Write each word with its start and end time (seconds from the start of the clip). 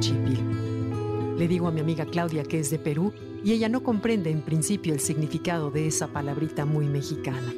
Vargas. 0.00 0.10
Ando 0.16 0.34
chipil. 0.34 1.36
Le 1.38 1.48
digo 1.48 1.68
a 1.68 1.70
mi 1.70 1.80
amiga 1.80 2.04
Claudia 2.06 2.44
que 2.44 2.58
es 2.58 2.70
de 2.70 2.78
Perú 2.78 3.12
y 3.44 3.52
ella 3.52 3.68
no 3.68 3.82
comprende 3.82 4.30
en 4.30 4.42
principio 4.42 4.92
el 4.92 5.00
significado 5.00 5.70
de 5.70 5.86
esa 5.86 6.08
palabrita 6.08 6.64
muy 6.64 6.86
mexicana. 6.86 7.54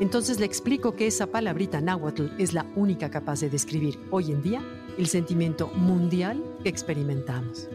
Entonces 0.00 0.40
le 0.40 0.46
explico 0.46 0.96
que 0.96 1.06
esa 1.06 1.26
palabrita 1.26 1.80
náhuatl 1.80 2.28
es 2.38 2.54
la 2.54 2.66
única 2.74 3.10
capaz 3.10 3.40
de 3.40 3.50
describir 3.50 3.98
hoy 4.10 4.32
en 4.32 4.42
día 4.42 4.62
el 4.96 5.06
sentimiento 5.06 5.68
mundial 5.68 6.42
que 6.62 6.70
experimentamos. 6.70 7.68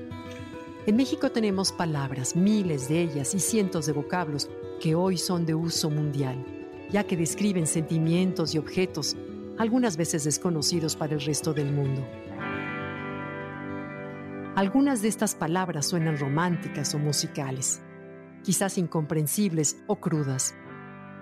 En 0.87 0.95
México 0.97 1.31
tenemos 1.31 1.71
palabras, 1.71 2.35
miles 2.35 2.89
de 2.89 3.01
ellas 3.01 3.33
y 3.33 3.39
cientos 3.39 3.85
de 3.85 3.93
vocablos 3.93 4.49
que 4.79 4.95
hoy 4.95 5.17
son 5.17 5.45
de 5.45 5.55
uso 5.55 5.89
mundial, 5.89 6.43
ya 6.91 7.03
que 7.05 7.15
describen 7.15 7.67
sentimientos 7.67 8.53
y 8.53 8.57
objetos, 8.57 9.15
algunas 9.57 9.95
veces 9.95 10.25
desconocidos 10.25 10.95
para 10.95 11.13
el 11.13 11.21
resto 11.21 11.53
del 11.53 11.71
mundo. 11.71 12.03
Algunas 14.55 15.01
de 15.01 15.09
estas 15.09 15.35
palabras 15.35 15.85
suenan 15.85 16.17
románticas 16.17 16.95
o 16.95 16.99
musicales, 16.99 17.81
quizás 18.41 18.77
incomprensibles 18.77 19.83
o 19.87 19.99
crudas, 19.99 20.55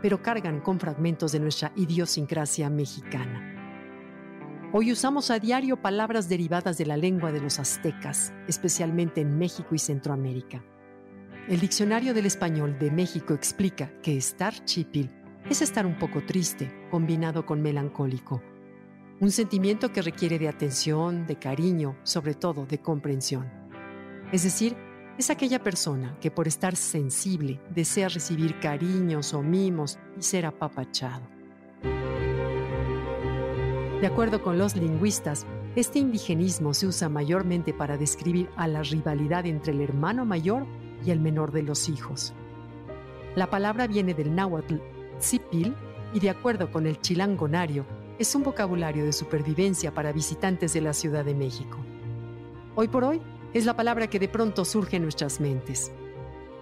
pero 0.03 0.21
cargan 0.21 0.61
con 0.61 0.79
fragmentos 0.79 1.31
de 1.31 1.39
nuestra 1.39 1.71
idiosincrasia 1.75 2.69
mexicana. 2.69 4.69
Hoy 4.71 4.91
usamos 4.91 5.31
a 5.31 5.39
diario 5.39 5.81
palabras 5.81 6.29
derivadas 6.29 6.77
de 6.77 6.85
la 6.85 6.95
lengua 6.95 7.31
de 7.31 7.41
los 7.41 7.57
aztecas, 7.57 8.31
especialmente 8.47 9.21
en 9.21 9.35
México 9.35 9.73
y 9.73 9.79
Centroamérica. 9.79 10.63
El 11.49 11.59
Diccionario 11.59 12.13
del 12.13 12.27
Español 12.27 12.77
de 12.77 12.91
México 12.91 13.33
explica 13.33 13.99
que 14.03 14.15
estar 14.15 14.53
chipil 14.63 15.09
es 15.49 15.63
estar 15.63 15.87
un 15.87 15.97
poco 15.97 16.23
triste, 16.23 16.71
combinado 16.91 17.47
con 17.47 17.63
melancólico, 17.63 18.43
un 19.19 19.31
sentimiento 19.31 19.91
que 19.91 20.01
requiere 20.01 20.39
de 20.39 20.47
atención, 20.47 21.25
de 21.27 21.37
cariño, 21.37 21.95
sobre 22.03 22.33
todo 22.33 22.65
de 22.65 22.79
comprensión. 22.79 23.49
Es 24.31 24.43
decir, 24.43 24.75
es 25.17 25.29
aquella 25.29 25.61
persona 25.61 26.17
que 26.19 26.31
por 26.31 26.47
estar 26.47 26.75
sensible 26.75 27.61
desea 27.69 28.09
recibir 28.09 28.59
cariños 28.59 29.33
o 29.33 29.43
mimos 29.43 29.99
y 30.17 30.23
ser 30.23 30.45
apapachado. 30.45 31.21
De 34.01 34.07
acuerdo 34.07 34.41
con 34.41 34.57
los 34.57 34.75
lingüistas, 34.75 35.45
este 35.75 35.99
indigenismo 35.99 36.73
se 36.73 36.87
usa 36.87 37.09
mayormente 37.09 37.73
para 37.73 37.97
describir 37.97 38.49
a 38.57 38.67
la 38.67 38.83
rivalidad 38.83 39.45
entre 39.45 39.71
el 39.71 39.81
hermano 39.81 40.25
mayor 40.25 40.65
y 41.05 41.11
el 41.11 41.19
menor 41.19 41.51
de 41.51 41.63
los 41.63 41.87
hijos. 41.87 42.33
La 43.35 43.49
palabra 43.49 43.87
viene 43.87 44.13
del 44.13 44.35
náhuatl 44.35 44.75
tzipil 45.19 45.75
y 46.13 46.19
de 46.19 46.29
acuerdo 46.29 46.71
con 46.71 46.85
el 46.85 46.99
chilangonario, 46.99 47.85
es 48.19 48.35
un 48.35 48.43
vocabulario 48.43 49.05
de 49.05 49.13
supervivencia 49.13 49.93
para 49.93 50.11
visitantes 50.11 50.73
de 50.73 50.81
la 50.81 50.93
Ciudad 50.93 51.25
de 51.25 51.33
México. 51.33 51.77
Hoy 52.75 52.87
por 52.87 53.03
hoy 53.03 53.21
es 53.53 53.65
la 53.65 53.75
palabra 53.75 54.07
que 54.07 54.19
de 54.19 54.27
pronto 54.27 54.65
surge 54.65 54.97
en 54.97 55.03
nuestras 55.03 55.39
mentes. 55.39 55.91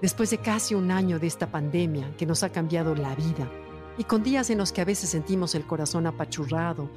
Después 0.02 0.30
de 0.30 0.38
casi 0.38 0.76
un 0.76 0.92
año 0.92 1.20
de 1.20 1.28
esta 1.28 1.52
pandemia 1.52 2.16
que 2.18 2.26
nos 2.26 2.44
ha 2.44 2.50
cambiado 2.50 2.96
la 2.96 3.16
vida 3.16 3.50
y 3.98 4.04
con 4.06 4.24
días 4.24 4.50
en 4.50 4.58
los 4.58 4.72
que 4.72 4.82
a 4.82 4.86
veces 4.86 5.10
sentimos 5.10 5.54
el 5.54 5.66
corazón 5.66 6.08
apachurrado 6.08 6.90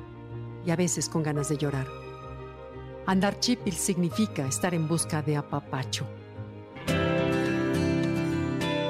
y 0.64 0.70
a 0.70 0.76
veces 0.76 1.08
con 1.08 1.22
ganas 1.22 1.48
de 1.48 1.56
llorar. 1.56 1.86
Andar 3.06 3.38
chipil 3.40 3.74
significa 3.74 4.46
estar 4.46 4.72
en 4.72 4.88
busca 4.88 5.20
de 5.20 5.36
apapacho. 5.36 6.06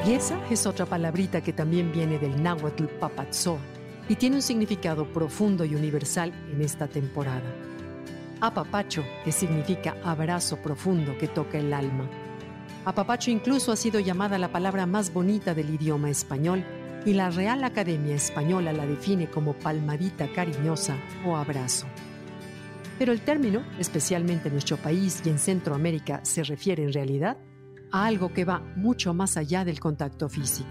Y 0.07 0.13
esa 0.13 0.39
es 0.51 0.67
otra 0.67 0.85
palabrita 0.85 1.41
que 1.41 1.55
también 1.55 1.91
viene 1.91 2.19
del 2.19 2.41
náhuatl 2.43 2.85
papatzoa, 3.01 3.59
y 4.09 4.17
tiene 4.17 4.37
un 4.37 4.43
significado 4.43 5.11
profundo 5.13 5.65
y 5.65 5.75
universal 5.75 6.33
en 6.53 6.61
esta 6.61 6.89
temporada. 6.89 7.51
Apapacho, 8.41 9.05
que 9.25 9.33
significa 9.33 9.97
abrazo 10.05 10.59
profundo 10.59 11.17
que 11.19 11.29
toca 11.29 11.59
el 11.59 11.73
alma. 11.73 12.09
Apapacho 12.85 13.31
incluso 13.31 13.73
ha 13.73 13.77
sido 13.77 14.01
llamada 14.01 14.39
la 14.39 14.53
palabra 14.53 14.85
más 14.85 15.13
bonita 15.13 15.55
del 15.55 15.71
idioma 15.75 16.11
español 16.11 16.65
y 17.07 17.15
la 17.15 17.31
Real 17.31 17.65
Academia 17.65 18.15
Española 18.15 18.73
la 18.73 18.87
define 18.87 19.29
como 19.31 19.55
palmadita 19.55 20.29
cariñosa 20.29 20.97
o 21.25 21.37
abrazo. 21.37 21.87
Pero 22.99 23.13
el 23.13 23.23
término, 23.23 23.63
especialmente 23.79 24.49
en 24.49 24.55
nuestro 24.55 24.77
país 24.77 25.23
y 25.25 25.29
en 25.29 25.39
Centroamérica, 25.39 26.21
se 26.25 26.45
refiere 26.45 26.85
en 26.85 26.93
realidad 26.93 27.39
a 27.91 28.07
algo 28.07 28.33
que 28.33 28.45
va 28.45 28.61
mucho 28.77 29.15
más 29.15 29.37
allá 29.37 29.65
del 29.65 29.81
contacto 29.81 30.29
físico. 30.29 30.69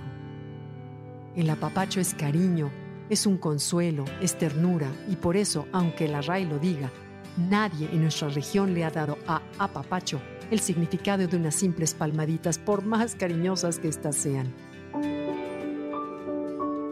El 1.35 1.49
apapacho 1.49 1.99
es 1.99 2.13
cariño, 2.13 2.71
es 3.09 3.25
un 3.25 3.37
consuelo, 3.37 4.05
es 4.21 4.37
ternura 4.37 4.91
y 5.07 5.15
por 5.15 5.37
eso, 5.37 5.67
aunque 5.71 6.07
la 6.07 6.21
RAI 6.21 6.45
lo 6.45 6.59
diga, 6.59 6.91
nadie 7.37 7.89
en 7.91 8.01
nuestra 8.01 8.29
región 8.29 8.73
le 8.73 8.85
ha 8.85 8.91
dado 8.91 9.17
a 9.27 9.41
apapacho 9.59 10.21
el 10.51 10.59
significado 10.59 11.27
de 11.27 11.35
unas 11.35 11.55
simples 11.55 11.93
palmaditas 11.93 12.59
por 12.59 12.85
más 12.85 13.15
cariñosas 13.15 13.79
que 13.79 13.87
éstas 13.87 14.15
sean. 14.15 14.53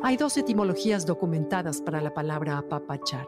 Hay 0.03 0.17
dos 0.17 0.35
etimologías 0.37 1.05
documentadas 1.05 1.79
para 1.81 2.01
la 2.01 2.13
palabra 2.13 2.57
apapachar. 2.57 3.27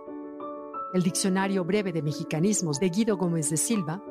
El 0.94 1.04
Diccionario 1.04 1.64
Breve 1.64 1.92
de 1.92 2.02
Mexicanismos 2.02 2.80
de 2.80 2.90
Guido 2.90 3.16
Gómez 3.16 3.50
de 3.52 3.58
Silva 3.58 4.04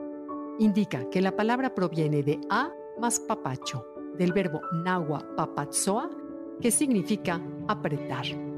indica 0.59 1.11
que 1.11 1.21
la 1.21 1.35
palabra 1.35 1.75
proviene 1.75 2.23
de 2.23 2.41
a 2.51 2.71
más 3.01 3.19
papacho, 3.19 3.85
del 4.17 4.33
verbo 4.33 4.61
nahua 4.73 5.27
papatzoa, 5.37 6.09
que 6.61 6.71
significa 6.71 7.41
apretar. 7.67 8.52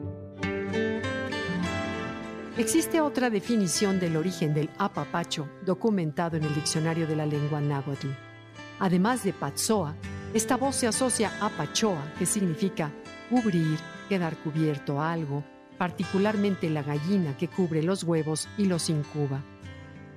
Existe 2.56 3.00
otra 3.00 3.30
definición 3.30 3.98
del 3.98 4.16
origen 4.16 4.54
del 4.54 4.70
apapacho 4.78 5.48
documentado 5.66 6.36
en 6.36 6.44
el 6.44 6.54
diccionario 6.54 7.04
de 7.04 7.16
la 7.16 7.26
lengua 7.26 7.60
náhuatl. 7.60 8.06
Además 8.78 9.24
de 9.24 9.32
patzoa, 9.32 9.96
esta 10.34 10.56
voz 10.56 10.76
se 10.76 10.86
asocia 10.86 11.32
a 11.40 11.48
pachoa, 11.48 12.12
que 12.16 12.26
significa 12.26 12.92
cubrir, 13.28 13.76
quedar 14.08 14.36
cubierto 14.36 15.00
a 15.00 15.12
algo, 15.12 15.42
particularmente 15.78 16.70
la 16.70 16.84
gallina 16.84 17.36
que 17.36 17.48
cubre 17.48 17.82
los 17.82 18.04
huevos 18.04 18.48
y 18.56 18.66
los 18.66 18.88
incuba. 18.88 19.42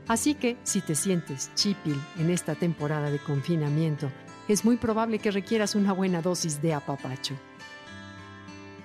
Así 0.07 0.35
que, 0.35 0.57
si 0.61 0.81
te 0.81 0.93
sientes 0.93 1.51
chipil 1.55 1.99
en 2.19 2.29
esta 2.29 2.53
temporada 2.53 3.09
de 3.09 3.17
confinamiento, 3.17 4.11
es 4.47 4.63
muy 4.63 4.77
probable 4.77 5.17
que 5.17 5.31
requieras 5.31 5.73
una 5.73 5.91
buena 5.91 6.21
dosis 6.21 6.61
de 6.61 6.75
apapacho. 6.75 7.33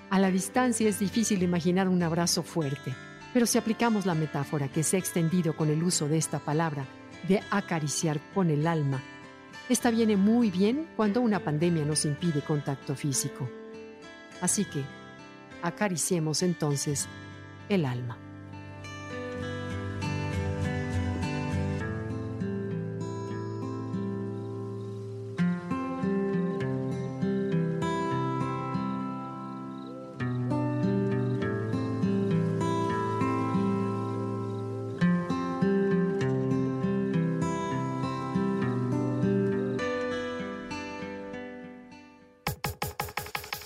A 0.09 0.19
la 0.19 0.31
distancia 0.31 0.89
es 0.89 0.99
difícil 0.99 1.43
imaginar 1.43 1.89
un 1.89 2.03
abrazo 2.03 2.43
fuerte, 2.43 2.95
pero 3.32 3.47
si 3.47 3.59
aplicamos 3.59 4.06
la 4.06 4.15
metáfora 4.15 4.69
que 4.69 4.83
se 4.83 4.97
ha 4.97 4.98
extendido 4.98 5.57
con 5.57 5.71
el 5.71 5.83
uso 5.83 6.09
de 6.09 6.18
esta 6.18 6.39
palabra, 6.39 6.86
de 7.28 7.42
acariciar 7.51 8.21
con 8.34 8.51
el 8.51 8.66
alma, 8.66 9.03
esta 9.68 9.91
viene 9.91 10.16
muy 10.16 10.51
bien 10.51 10.89
cuando 10.97 11.21
una 11.21 11.41
pandemia 11.41 11.84
nos 11.84 12.04
impide 12.04 12.42
contacto 12.42 12.95
físico. 12.95 13.48
Así 14.41 14.65
que, 14.65 14.83
acariciemos 15.62 16.42
entonces 16.42 17.09
el 17.68 17.84
alma. 17.84 18.18